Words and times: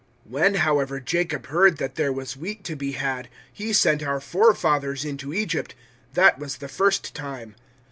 007:012 0.25 0.31
When, 0.31 0.53
however, 0.55 0.99
Jacob 0.99 1.45
heard 1.45 1.77
that 1.77 1.93
there 1.93 2.11
was 2.11 2.35
wheat 2.35 2.63
to 2.63 2.75
be 2.75 2.93
had, 2.93 3.29
he 3.53 3.71
sent 3.71 4.01
our 4.01 4.19
forefathers 4.19 5.05
into 5.05 5.31
Egypt; 5.31 5.75
that 6.15 6.39
was 6.39 6.57
the 6.57 6.67
first 6.67 7.13
time. 7.13 7.55